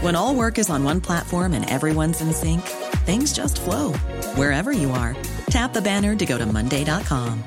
When 0.00 0.14
all 0.14 0.32
work 0.36 0.58
is 0.58 0.70
on 0.70 0.84
one 0.84 1.00
platform 1.00 1.54
and 1.54 1.68
everyone's 1.68 2.20
in 2.20 2.32
sync, 2.32 2.62
things 3.04 3.32
just 3.32 3.58
flow 3.58 3.92
wherever 4.36 4.70
you 4.70 4.92
are. 4.92 5.16
Tap 5.50 5.72
the 5.72 5.82
banner 5.82 6.14
to 6.14 6.24
go 6.24 6.38
to 6.38 6.46
Monday.com. 6.46 7.42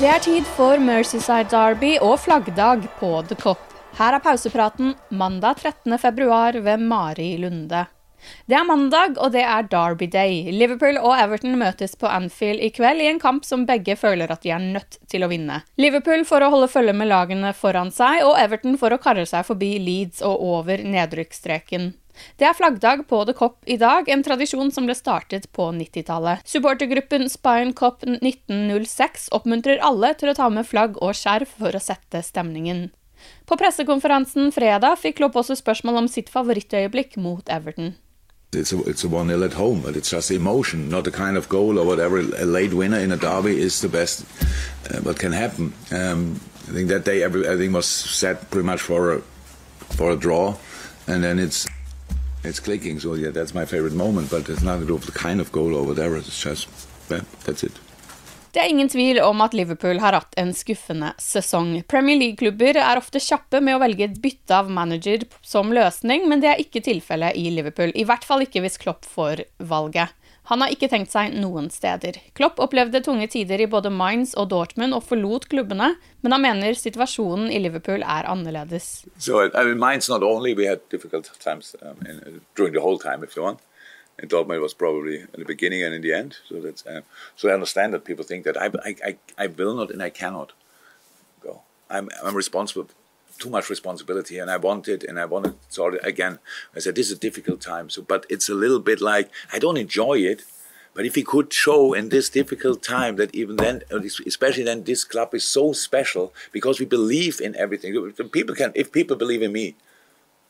Det 0.00 0.08
er 0.08 0.18
tid 0.18 0.44
for 0.56 0.76
Merseyside 0.76 1.48
Derby 1.50 1.94
og 2.00 2.20
flaggdag 2.20 2.86
på 2.98 3.22
The 3.22 3.36
Cop. 3.40 3.64
Her 3.96 4.18
er 4.18 4.22
pausepraten 4.24 4.94
mandag 5.08 5.56
13. 5.64 5.98
februar 5.98 6.52
ved 6.52 6.76
Mari 6.76 7.36
Lunde. 7.40 7.86
Det 8.50 8.56
er 8.58 8.66
mandag, 8.66 9.16
og 9.18 9.32
det 9.34 9.44
er 9.46 9.68
Derby 9.70 10.08
Day. 10.10 10.50
Liverpool 10.54 10.98
og 11.00 11.14
Everton 11.16 11.56
møtes 11.60 11.96
på 11.98 12.10
Anfield 12.10 12.62
i 12.64 12.72
kveld 12.74 13.02
i 13.04 13.08
en 13.10 13.20
kamp 13.22 13.46
som 13.46 13.66
begge 13.68 13.96
føler 14.00 14.32
at 14.32 14.42
de 14.44 14.52
er 14.54 14.62
nødt 14.62 14.98
til 15.10 15.24
å 15.24 15.30
vinne. 15.30 15.62
Liverpool 15.80 16.26
for 16.28 16.42
å 16.42 16.50
holde 16.52 16.70
følge 16.72 16.96
med 16.96 17.10
lagene 17.10 17.54
foran 17.56 17.92
seg, 17.94 18.24
og 18.26 18.38
Everton 18.40 18.78
for 18.80 18.92
å 18.92 19.00
karre 19.02 19.26
seg 19.28 19.46
forbi 19.48 19.76
Leeds 19.82 20.24
og 20.26 20.44
over 20.50 20.84
nedrykksstreken. 20.84 21.92
Det 22.36 22.46
er 22.48 22.56
flaggdag 22.56 23.06
på 23.08 23.22
The 23.24 23.34
Cop 23.36 23.68
i 23.70 23.78
dag, 23.80 24.08
en 24.08 24.22
tradisjon 24.26 24.72
som 24.74 24.86
ble 24.88 24.96
startet 24.98 25.46
på 25.56 25.70
90-tallet. 25.76 26.44
Supportergruppen 26.48 27.28
Spine 27.32 27.72
Cop 27.76 28.04
1906 28.04 29.30
oppmuntrer 29.36 29.82
alle 29.84 30.12
til 30.20 30.32
å 30.32 30.36
ta 30.36 30.50
med 30.52 30.68
flagg 30.68 30.98
og 31.00 31.16
skjerf 31.16 31.54
for 31.62 31.76
å 31.76 31.82
sette 31.82 32.22
stemningen. 32.26 32.88
På 33.48 33.56
pressekonferansen 33.60 34.52
fredag 34.54 34.96
fikk 35.00 35.18
Klopp 35.20 35.36
også 35.40 35.56
spørsmål 35.58 36.04
om 36.04 36.08
sitt 36.08 36.30
favorittøyeblikk 36.32 37.18
mot 37.20 37.48
Everton. 37.52 37.94
It's 38.52 38.72
a, 38.72 38.82
it's 38.82 39.04
a 39.04 39.08
1 39.08 39.28
0 39.28 39.44
at 39.44 39.52
home, 39.52 39.82
but 39.82 39.96
it's 39.96 40.10
just 40.10 40.30
emotion, 40.32 40.88
not 40.88 41.04
the 41.04 41.12
kind 41.12 41.36
of 41.36 41.48
goal 41.48 41.78
or 41.78 41.86
whatever. 41.86 42.18
A 42.18 42.44
late 42.44 42.74
winner 42.74 42.98
in 42.98 43.12
a 43.12 43.16
derby 43.16 43.60
is 43.60 43.80
the 43.80 43.88
best 43.88 44.24
uh, 44.90 44.98
what 45.02 45.20
can 45.20 45.30
happen. 45.30 45.72
Um, 45.92 46.40
I 46.68 46.72
think 46.72 46.88
that 46.88 47.04
day 47.04 47.22
every, 47.22 47.46
everything 47.46 47.72
was 47.72 47.86
set 47.86 48.50
pretty 48.50 48.66
much 48.66 48.80
for 48.80 49.14
a, 49.14 49.20
for 49.90 50.10
a 50.10 50.16
draw, 50.16 50.56
and 51.06 51.22
then 51.22 51.38
it's 51.38 51.68
it's 52.42 52.58
clicking. 52.58 52.98
So 52.98 53.14
yeah, 53.14 53.30
that's 53.30 53.54
my 53.54 53.66
favorite 53.66 53.92
moment. 53.92 54.30
But 54.30 54.48
it's 54.48 54.62
nothing 54.62 54.82
to 54.82 54.86
do 54.88 54.94
with 54.94 55.06
the 55.06 55.12
kind 55.12 55.40
of 55.40 55.52
goal 55.52 55.76
or 55.76 55.86
whatever. 55.86 56.16
It's 56.16 56.42
just 56.42 56.68
yeah, 57.08 57.20
that's 57.44 57.62
it. 57.62 57.78
Det 58.50 58.58
er 58.58 58.70
ingen 58.72 58.88
tvil 58.90 59.20
om 59.22 59.42
at 59.44 59.54
Liverpool 59.54 60.00
har 60.02 60.16
hatt 60.16 60.34
en 60.40 60.50
skuffende 60.56 61.12
sesong. 61.22 61.76
Premier 61.90 62.18
League-klubber 62.18 62.80
er 62.82 62.98
ofte 62.98 63.22
kjappe 63.22 63.60
med 63.62 63.76
å 63.76 63.82
velge 63.82 64.08
et 64.08 64.16
bytte 64.22 64.56
av 64.56 64.70
manager 64.74 65.22
som 65.46 65.70
løsning, 65.70 66.26
men 66.26 66.42
det 66.42 66.50
er 66.50 66.62
ikke 66.62 66.82
tilfellet 66.82 67.38
i 67.38 67.46
Liverpool. 67.54 67.94
I 67.94 68.06
hvert 68.08 68.26
fall 68.26 68.42
ikke 68.42 68.64
hvis 68.64 68.80
Klopp 68.82 69.06
får 69.06 69.44
valget. 69.70 70.10
Han 70.50 70.64
har 70.64 70.74
ikke 70.74 70.88
tenkt 70.90 71.12
seg 71.12 71.36
noen 71.38 71.68
steder. 71.70 72.16
Klopp 72.34 72.58
opplevde 72.58 73.04
tunge 73.06 73.28
tider 73.30 73.62
i 73.62 73.68
både 73.70 73.92
Mainz 73.94 74.32
og 74.34 74.48
Dortmund 74.50 74.96
og 74.96 75.04
forlot 75.06 75.46
klubbene, 75.52 75.92
men 76.24 76.34
han 76.34 76.42
mener 76.42 76.74
situasjonen 76.74 77.52
i 77.54 77.60
Liverpool 77.62 78.02
er 78.02 78.26
annerledes. 78.26 79.04
So, 79.14 79.44
I 79.46 79.62
mean, 79.62 79.78
Mainz 79.78 80.10
not 80.10 80.26
only 80.26 80.56
we 80.58 80.66
had 80.66 80.82
difficult 80.90 81.30
times 81.38 81.76
um, 81.82 82.02
in, 82.02 82.40
during 82.56 82.74
the 82.74 82.82
whole 82.82 82.98
time, 82.98 83.22
if. 83.22 83.38
In 84.20 84.28
Dortmund 84.28 84.60
was 84.60 84.74
probably 84.74 85.20
in 85.20 85.38
the 85.38 85.44
beginning 85.44 85.82
and 85.82 85.94
in 85.94 86.02
the 86.02 86.12
end. 86.12 86.36
So 86.48 86.60
that's 86.60 86.86
uh, 86.86 87.00
so 87.36 87.48
I 87.48 87.54
understand 87.54 87.94
that 87.94 88.04
people 88.04 88.24
think 88.24 88.44
that 88.44 88.56
I, 88.60 88.70
I, 89.04 89.16
I, 89.38 89.46
will 89.46 89.74
not 89.74 89.90
and 89.90 90.02
I 90.02 90.10
cannot 90.10 90.52
go. 91.42 91.62
I'm 91.88 92.08
I'm 92.22 92.36
responsible, 92.36 92.88
too 93.38 93.50
much 93.50 93.70
responsibility, 93.70 94.38
and 94.38 94.50
I 94.50 94.58
want 94.58 94.88
it, 94.88 95.02
and 95.02 95.18
I 95.18 95.24
want 95.24 95.46
it. 95.46 95.54
So 95.68 95.98
again, 96.02 96.38
I 96.76 96.80
said 96.80 96.94
this 96.94 97.10
is 97.10 97.16
a 97.16 97.20
difficult 97.20 97.60
time. 97.60 97.88
So, 97.88 98.02
but 98.02 98.26
it's 98.28 98.48
a 98.48 98.54
little 98.54 98.80
bit 98.80 99.00
like 99.00 99.30
I 99.52 99.58
don't 99.58 99.78
enjoy 99.78 100.18
it. 100.18 100.42
But 100.92 101.06
if 101.06 101.14
we 101.14 101.22
could 101.22 101.52
show 101.52 101.92
in 101.94 102.08
this 102.08 102.28
difficult 102.28 102.82
time 102.82 103.14
that 103.14 103.32
even 103.32 103.56
then, 103.56 103.82
especially 104.26 104.64
then, 104.64 104.82
this 104.82 105.04
club 105.04 105.32
is 105.34 105.44
so 105.44 105.72
special 105.72 106.34
because 106.50 106.80
we 106.80 106.84
believe 106.84 107.40
in 107.40 107.54
everything. 107.54 108.12
People 108.32 108.56
can, 108.56 108.72
if 108.74 108.90
people 108.90 109.16
believe 109.16 109.40
in 109.40 109.52
me, 109.52 109.76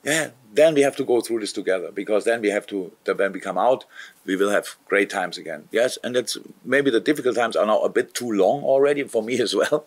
yeah, 0.05 0.31
then 0.53 0.75
we 0.75 0.81
have 0.81 0.97
to 0.97 1.05
go 1.05 1.21
through 1.21 1.41
this 1.41 1.53
together 1.53 1.91
because 1.93 2.25
then 2.25 2.41
we 2.41 2.51
have 2.51 2.67
to, 2.69 2.93
when 3.15 3.33
we 3.33 3.41
come 3.41 3.59
out, 3.59 3.85
we 4.25 4.37
will 4.37 4.51
have 4.51 4.77
great 4.87 5.11
times 5.11 5.39
again. 5.39 5.69
Yes, 5.71 5.99
and 6.03 6.17
it's 6.17 6.37
maybe 6.65 6.91
the 6.91 7.01
difficult 7.01 7.37
times 7.37 7.57
are 7.57 7.67
now 7.67 7.81
a 7.81 7.89
bit 7.89 8.15
too 8.15 8.31
long 8.31 8.63
already 8.63 9.05
for 9.05 9.23
me 9.23 9.41
as 9.47 9.55
well. 9.55 9.87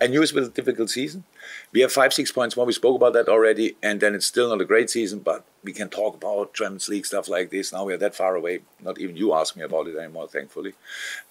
And 0.00 0.12
news 0.12 0.32
with 0.32 0.44
a 0.44 0.48
difficult 0.48 0.90
season. 0.90 1.24
We 1.72 1.80
have 1.82 1.92
five, 1.92 2.12
six 2.12 2.32
points 2.32 2.56
more. 2.56 2.66
We 2.66 2.72
spoke 2.72 2.96
about 2.96 3.12
that 3.12 3.28
already, 3.28 3.76
and 3.82 4.00
then 4.00 4.14
it's 4.14 4.26
still 4.26 4.48
not 4.48 4.60
a 4.60 4.64
great 4.64 4.90
season, 4.90 5.20
but 5.20 5.44
we 5.62 5.72
can 5.72 5.88
talk 5.88 6.16
about 6.16 6.54
Champions 6.54 6.88
League 6.88 7.06
stuff 7.06 7.28
like 7.28 7.50
this. 7.50 7.72
Now 7.72 7.84
we 7.84 7.92
are 7.92 7.98
that 7.98 8.16
far 8.16 8.34
away. 8.34 8.60
Not 8.80 8.98
even 8.98 9.16
you 9.16 9.32
ask 9.32 9.56
me 9.56 9.62
about 9.62 9.86
it 9.86 9.96
anymore, 9.96 10.26
thankfully. 10.26 10.74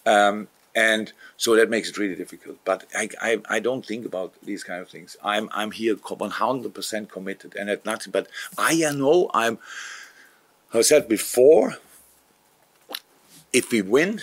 Um, 0.05 0.47
and 0.79 1.11
so 1.35 1.55
that 1.57 1.69
makes 1.69 1.89
it 1.89 1.97
really 1.97 2.15
difficult. 2.15 2.57
But 2.63 2.85
I, 2.95 3.09
I, 3.21 3.41
I, 3.49 3.59
don't 3.59 3.85
think 3.85 4.05
about 4.05 4.33
these 4.41 4.63
kind 4.63 4.81
of 4.81 4.87
things. 4.87 5.17
I'm, 5.21 5.49
I'm 5.51 5.71
here 5.71 5.95
100% 5.95 7.09
committed 7.09 7.53
and 7.57 7.69
at 7.69 7.85
nothing. 7.85 8.11
But 8.11 8.27
I 8.57 8.73
know 8.93 9.29
I'm, 9.33 9.57
I 10.73 10.79
said 10.81 11.09
before, 11.09 11.75
if 13.51 13.71
we 13.73 13.81
win, 13.81 14.21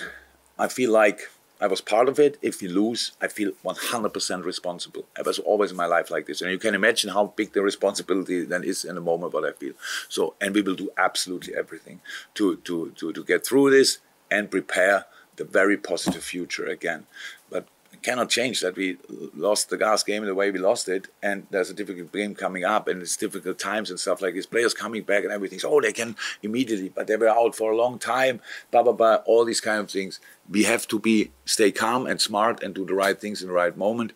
I 0.58 0.68
feel 0.68 0.92
like 0.92 1.20
I 1.60 1.66
was 1.66 1.82
part 1.82 2.08
of 2.08 2.18
it. 2.18 2.38
If 2.40 2.62
we 2.62 2.68
lose, 2.68 3.12
I 3.20 3.28
feel 3.28 3.52
100% 3.62 4.44
responsible. 4.44 5.04
I 5.18 5.22
was 5.22 5.38
always 5.38 5.72
in 5.72 5.76
my 5.76 5.86
life 5.86 6.10
like 6.10 6.24
this. 6.26 6.40
And 6.40 6.50
you 6.50 6.58
can 6.58 6.74
imagine 6.74 7.10
how 7.10 7.34
big 7.36 7.52
the 7.52 7.60
responsibility 7.60 8.44
then 8.44 8.64
is 8.64 8.82
in 8.82 8.94
the 8.94 9.02
moment 9.02 9.34
what 9.34 9.44
I 9.44 9.52
feel. 9.52 9.74
So, 10.08 10.34
and 10.40 10.54
we 10.54 10.62
will 10.62 10.74
do 10.74 10.88
absolutely 10.96 11.54
everything 11.54 12.00
to, 12.36 12.56
to, 12.64 12.92
to, 12.96 13.12
to 13.12 13.24
get 13.24 13.46
through 13.46 13.72
this 13.72 13.98
and 14.30 14.50
prepare 14.50 15.04
the 15.36 15.44
very 15.44 15.76
positive 15.76 16.24
future 16.24 16.66
again. 16.66 17.06
But 17.50 17.66
cannot 18.06 18.28
change 18.28 18.60
that 18.60 18.76
we 18.76 18.96
lost 19.34 19.68
the 19.68 19.76
gas 19.76 20.02
game 20.04 20.24
the 20.24 20.34
way 20.34 20.50
we 20.50 20.58
lost 20.58 20.88
it, 20.88 21.08
and 21.22 21.46
there's 21.50 21.70
a 21.70 21.74
difficult 21.74 22.12
game 22.12 22.34
coming 22.34 22.64
up, 22.64 22.86
and 22.86 23.02
it's 23.02 23.16
difficult 23.16 23.58
times 23.58 23.90
and 23.90 23.98
stuff 23.98 24.22
like 24.22 24.34
this. 24.34 24.46
Players 24.46 24.74
coming 24.74 25.02
back 25.02 25.24
and 25.24 25.32
everything. 25.32 25.58
So, 25.58 25.72
oh, 25.72 25.80
they 25.80 25.92
can 25.92 26.14
immediately, 26.42 26.88
but 26.88 27.06
they 27.06 27.16
were 27.16 27.28
out 27.28 27.56
for 27.56 27.72
a 27.72 27.76
long 27.76 27.98
time. 27.98 28.40
Blah 28.70 28.84
blah 28.84 28.92
blah. 28.92 29.16
All 29.26 29.44
these 29.44 29.60
kind 29.60 29.80
of 29.80 29.90
things. 29.90 30.20
We 30.48 30.62
have 30.64 30.86
to 30.88 30.98
be 31.00 31.32
stay 31.44 31.72
calm 31.72 32.06
and 32.06 32.20
smart 32.20 32.62
and 32.62 32.74
do 32.74 32.86
the 32.86 32.94
right 32.94 33.20
things 33.20 33.42
in 33.42 33.48
the 33.48 33.54
right 33.54 33.76
moment. 33.76 34.12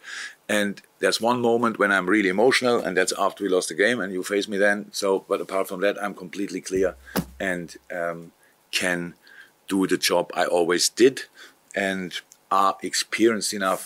And 0.48 0.80
there's 1.00 1.20
one 1.20 1.40
moment 1.40 1.78
when 1.78 1.92
I'm 1.92 2.08
really 2.08 2.28
emotional, 2.28 2.80
and 2.80 2.96
that's 2.96 3.12
after 3.18 3.42
we 3.42 3.50
lost 3.50 3.68
the 3.68 3.74
game, 3.74 4.00
and 4.00 4.12
you 4.12 4.22
face 4.22 4.48
me 4.48 4.58
then. 4.58 4.86
So, 4.92 5.24
but 5.28 5.40
apart 5.40 5.68
from 5.68 5.80
that, 5.80 6.00
I'm 6.02 6.14
completely 6.14 6.60
clear 6.60 6.96
and 7.40 7.76
um, 7.92 8.32
can 8.70 9.14
do 9.70 9.86
the 9.86 9.96
job 9.96 10.30
I 10.34 10.44
always 10.44 10.90
did 10.90 11.22
and 11.74 12.12
are 12.50 12.76
experienced 12.82 13.54
enough 13.54 13.82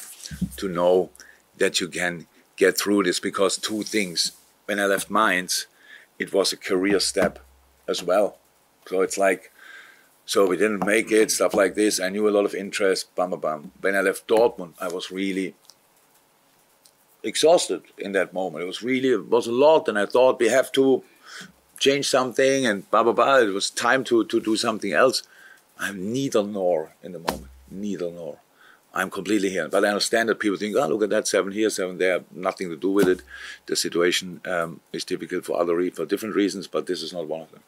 to 0.56 0.68
know 0.68 1.10
that 1.58 1.80
you 1.80 1.88
can 1.88 2.26
get 2.56 2.78
through 2.78 3.04
this 3.04 3.20
because 3.20 3.58
two 3.58 3.82
things. 3.82 4.32
When 4.64 4.80
I 4.80 4.86
left 4.86 5.10
Mainz, 5.10 5.66
it 6.18 6.32
was 6.32 6.52
a 6.52 6.56
career 6.56 6.98
step 7.00 7.38
as 7.86 8.02
well. 8.02 8.38
So 8.88 9.02
it's 9.02 9.18
like, 9.18 9.52
so 10.24 10.46
we 10.46 10.56
didn't 10.56 10.86
make 10.86 11.12
it, 11.12 11.30
stuff 11.30 11.52
like 11.52 11.74
this. 11.74 12.00
I 12.00 12.08
knew 12.08 12.26
a 12.28 12.36
lot 12.36 12.46
of 12.46 12.54
interest, 12.54 13.14
bam, 13.14 13.30
bam, 13.30 13.40
bam. 13.40 13.72
When 13.80 13.94
I 13.94 14.00
left 14.00 14.26
Dortmund, 14.26 14.72
I 14.80 14.88
was 14.88 15.10
really 15.10 15.54
exhausted 17.22 17.82
in 17.98 18.12
that 18.12 18.32
moment. 18.32 18.64
It 18.64 18.66
was 18.66 18.82
really, 18.82 19.10
it 19.10 19.28
was 19.28 19.46
a 19.46 19.52
lot, 19.52 19.88
and 19.88 19.98
I 19.98 20.06
thought 20.06 20.40
we 20.40 20.48
have 20.48 20.72
to 20.72 21.04
change 21.78 22.08
something 22.08 22.64
and 22.64 22.90
blah, 22.90 23.02
blah, 23.02 23.12
blah. 23.12 23.38
It 23.38 23.52
was 23.52 23.68
time 23.68 24.02
to, 24.04 24.24
to 24.24 24.40
do 24.40 24.56
something 24.56 24.92
else. 24.92 25.22
I'm 25.78 26.12
neither 26.12 26.42
nor 26.42 26.94
in 27.02 27.12
the 27.12 27.18
moment, 27.18 27.48
neither 27.70 28.10
nor. 28.10 28.38
I'm 28.94 29.10
completely 29.10 29.50
here. 29.50 29.68
But 29.68 29.84
I 29.84 29.88
understand 29.88 30.28
that 30.28 30.38
people 30.38 30.56
think, 30.56 30.76
oh, 30.76 30.86
look 30.86 31.02
at 31.02 31.10
that, 31.10 31.26
seven 31.26 31.52
here, 31.52 31.68
seven 31.68 31.98
there, 31.98 32.24
nothing 32.30 32.68
to 32.70 32.76
do 32.76 32.90
with 32.90 33.08
it. 33.08 33.22
The 33.66 33.74
situation 33.74 34.40
um, 34.46 34.80
is 34.92 35.04
difficult 35.04 35.44
for 35.44 35.60
other 35.60 35.90
for 35.90 36.06
different 36.06 36.36
reasons, 36.36 36.68
but 36.68 36.86
this 36.86 37.02
is 37.02 37.12
not 37.12 37.26
one 37.26 37.40
of 37.40 37.50
them. 37.50 37.62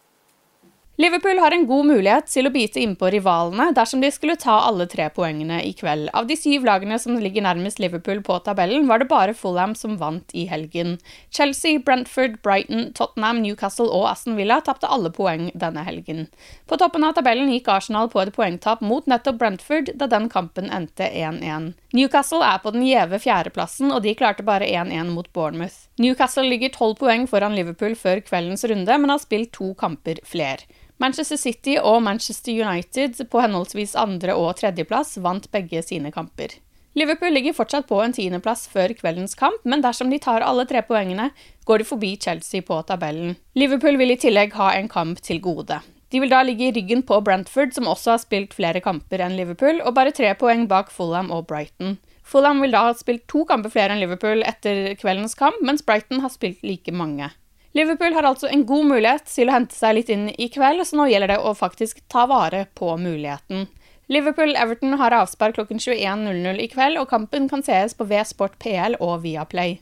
Liverpool 0.99 1.39
har 1.39 1.53
en 1.53 1.67
god 1.69 1.87
mulighet 1.91 2.31
til 2.33 2.49
å 2.49 2.51
bite 2.55 2.81
innpå 2.81 3.11
rivalene 3.13 3.67
dersom 3.77 4.01
de 4.01 4.09
skulle 4.09 4.39
ta 4.41 4.55
alle 4.65 4.87
tre 4.89 5.11
poengene 5.13 5.59
i 5.61 5.75
kveld. 5.77 6.09
Av 6.17 6.25
de 6.25 6.39
syv 6.41 6.65
lagene 6.65 6.97
som 6.97 7.19
ligger 7.21 7.45
nærmest 7.45 7.83
Liverpool 7.83 8.23
på 8.25 8.39
tabellen, 8.47 8.87
var 8.89 9.03
det 9.03 9.09
bare 9.11 9.35
Fulham 9.37 9.75
som 9.77 9.99
vant 10.01 10.33
i 10.33 10.47
helgen. 10.49 10.95
Chelsea, 11.29 11.83
Brentford, 11.85 12.39
Brighton, 12.41 12.95
Tottenham, 12.97 13.43
Newcastle 13.45 13.91
og 13.93 14.07
Aston 14.09 14.39
Villa 14.41 14.63
tapte 14.65 14.89
alle 14.89 15.13
poeng 15.13 15.51
denne 15.53 15.85
helgen. 15.85 16.31
På 16.65 16.81
toppen 16.81 17.05
av 17.05 17.13
tabellen 17.19 17.53
gikk 17.53 17.69
Arsenal 17.75 18.09
på 18.09 18.25
et 18.25 18.33
poengtap 18.33 18.81
mot 18.81 19.05
nettopp 19.05 19.37
Brentford 19.43 19.93
da 20.01 20.09
den 20.09 20.31
kampen 20.33 20.73
endte 20.73 21.11
1-1. 21.13 21.75
Newcastle 21.93 22.41
er 22.41 22.65
på 22.65 22.73
den 22.73 22.89
gjeve 22.89 23.21
fjerdeplassen, 23.21 23.93
og 23.93 24.01
de 24.09 24.17
klarte 24.17 24.49
bare 24.49 24.65
1-1 24.65 25.13
mot 25.13 25.29
Bournemouth. 25.37 25.91
Newcastle 26.01 26.49
ligger 26.49 26.73
tolv 26.73 26.97
poeng 27.05 27.29
foran 27.29 27.53
Liverpool 27.57 27.93
før 28.01 28.25
kveldens 28.25 28.65
runde, 28.65 28.97
men 28.97 29.13
har 29.13 29.21
spilt 29.21 29.53
to 29.61 29.75
kamper 29.77 30.25
flere. 30.25 30.65
Manchester 31.03 31.37
City 31.37 31.75
og 31.77 32.03
Manchester 32.03 32.53
United 32.57 33.19
på 33.29 33.41
henholdsvis 33.43 33.97
andre- 34.01 34.37
og 34.37 34.55
tredjeplass 34.57 35.19
vant 35.21 35.51
begge 35.53 35.83
sine 35.85 36.13
kamper. 36.13 36.55
Liverpool 36.97 37.35
ligger 37.37 37.53
fortsatt 37.53 37.85
på 37.91 37.99
en 38.01 38.15
tiendeplass 38.17 38.71
før 38.73 38.95
kveldens 38.97 39.37
kamp, 39.37 39.61
men 39.69 39.83
dersom 39.85 40.09
de 40.09 40.17
tar 40.23 40.41
alle 40.41 40.65
tre 40.65 40.81
poengene, 40.81 41.29
går 41.69 41.83
de 41.83 41.89
forbi 41.91 42.15
Chelsea 42.17 42.65
på 42.65 42.79
tabellen. 42.89 43.37
Liverpool 43.53 44.01
vil 44.01 44.15
i 44.15 44.17
tillegg 44.23 44.57
ha 44.57 44.71
en 44.73 44.89
kamp 44.89 45.21
til 45.21 45.43
gode. 45.45 45.83
De 46.09 46.23
vil 46.23 46.33
da 46.33 46.41
ligge 46.47 46.71
i 46.71 46.73
ryggen 46.73 47.03
på 47.05 47.21
Brentford, 47.21 47.75
som 47.77 47.91
også 47.91 48.15
har 48.15 48.23
spilt 48.23 48.57
flere 48.57 48.81
kamper 48.81 49.21
enn 49.21 49.37
Liverpool, 49.37 49.83
og 49.85 49.93
bare 49.99 50.15
tre 50.17 50.33
poeng 50.41 50.65
bak 50.71 50.89
Fulham 50.95 51.29
og 51.35 51.45
Brighton. 51.51 51.99
Fulham 52.25 52.63
vil 52.65 52.73
da 52.73 52.87
ha 52.89 52.95
spilt 52.97 53.27
to 53.29 53.45
kamper 53.45 53.75
flere 53.75 53.93
enn 53.93 54.01
Liverpool 54.01 54.41
etter 54.49 54.95
kveldens 54.97 55.37
kamp, 55.37 55.61
mens 55.61 55.85
Brighton 55.85 56.25
har 56.25 56.33
spilt 56.33 56.65
like 56.65 56.95
mange. 56.95 57.29
Liverpool 57.77 58.15
har 58.17 58.25
altså 58.25 58.49
en 58.49 58.63
god 58.65 58.87
mulighet 58.89 59.27
til 59.29 59.51
å 59.51 59.57
hente 59.59 59.77
seg 59.77 59.99
litt 59.99 60.11
inn 60.13 60.29
i 60.33 60.49
kveld, 60.49 60.81
så 60.87 60.97
nå 60.97 61.11
gjelder 61.11 61.35
det 61.35 61.43
å 61.45 61.53
faktisk 61.57 61.99
ta 62.09 62.25
vare 62.31 62.65
på 62.79 62.95
muligheten. 62.97 63.67
Liverpool-Everton 64.09 64.95
har 64.97 65.13
avspark 65.13 65.59
klokken 65.59 65.83
21.00 65.83 66.63
i 66.63 66.71
kveld, 66.73 66.97
og 67.03 67.11
kampen 67.11 67.51
kan 67.51 67.65
sees 67.67 67.93
på 67.99 68.07
V-Sport 68.09 68.57
PL 68.63 68.97
og 69.03 69.19
Viaplay. 69.27 69.77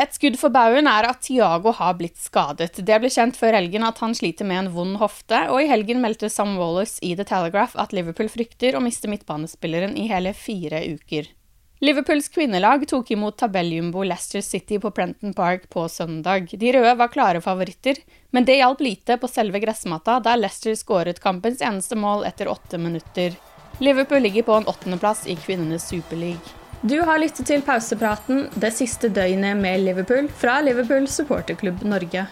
Et 0.00 0.16
skudd 0.16 0.38
for 0.40 0.52
baugen 0.52 0.88
er 0.88 1.08
at 1.08 1.22
Tiago 1.24 1.74
har 1.76 1.96
blitt 1.98 2.16
skadet. 2.20 2.80
Det 2.84 3.00
ble 3.02 3.12
kjent 3.12 3.36
før 3.36 3.58
helgen 3.58 3.84
at 3.84 4.00
han 4.04 4.16
sliter 4.16 4.48
med 4.48 4.62
en 4.62 4.72
vond 4.72 4.96
hofte, 5.00 5.42
og 5.52 5.60
i 5.60 5.68
helgen 5.68 6.00
meldte 6.00 6.32
Sam 6.32 6.56
Wallace 6.60 7.02
i 7.04 7.12
The 7.18 7.28
Telegraph 7.28 7.76
at 7.80 7.92
Liverpool 7.96 8.32
frykter 8.32 8.76
å 8.76 8.84
miste 8.84 9.12
midtbanespilleren 9.12 9.96
i 9.96 10.08
hele 10.08 10.32
fire 10.36 10.86
uker. 10.88 11.35
Liverpools 11.78 12.28
kvinnelag 12.28 12.88
tok 12.88 13.10
imot 13.10 13.36
tabelljumbo 13.36 14.04
Leicester 14.04 14.40
City 14.40 14.78
på 14.78 14.90
Prenton 14.90 15.34
Park 15.34 15.68
på 15.68 15.88
søndag. 15.88 16.48
De 16.52 16.72
røde 16.72 16.94
var 16.94 17.08
klare 17.12 17.40
favoritter, 17.44 17.96
men 18.30 18.44
det 18.48 18.56
hjalp 18.56 18.80
lite 18.80 19.18
på 19.20 19.28
selve 19.28 19.60
gressmatta, 19.60 20.16
der 20.24 20.40
Leicester 20.40 20.74
skåret 20.74 21.20
kampens 21.20 21.60
eneste 21.60 21.98
mål 22.00 22.24
etter 22.24 22.48
åtte 22.48 22.80
minutter. 22.80 23.36
Liverpool 23.78 24.24
ligger 24.24 24.42
på 24.42 24.56
en 24.56 24.70
åttendeplass 24.72 25.26
i 25.26 25.36
kvinnenes 25.36 25.88
superleague. 25.88 26.56
Du 26.80 26.96
har 27.04 27.20
lyttet 27.20 27.44
til 27.46 27.60
pausepraten 27.62 28.46
det 28.56 28.72
siste 28.72 29.12
døgnet 29.12 29.60
med 29.60 29.84
Liverpool 29.84 30.32
fra 30.32 30.62
Liverpool 30.64 31.04
supporterklubb 31.08 31.84
Norge. 31.84 32.24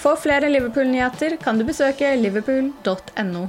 For 0.00 0.16
flere 0.16 0.48
Liverpool-nyheter 0.48 1.36
kan 1.44 1.60
du 1.60 1.68
besøke 1.68 2.16
liverpool.no. 2.16 3.48